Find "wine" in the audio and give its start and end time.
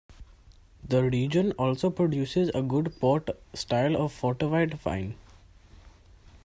4.83-5.13